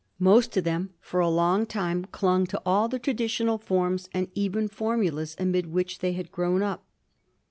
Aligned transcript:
Most 0.17 0.57
of 0.57 0.63
them 0.63 0.95
for 0.99 1.19
a 1.19 1.29
long 1.29 1.67
time 1.67 2.05
clung 2.05 2.47
to 2.47 2.59
all 2.65 2.87
the 2.87 2.97
traditional 2.97 3.59
forms 3.59 4.09
and 4.15 4.29
even 4.33 4.67
formulas 4.67 5.35
amid 5.37 5.67
which 5.67 5.99
they 5.99 6.13
had 6.13 6.31
grown 6.31 6.63
up. 6.63 6.83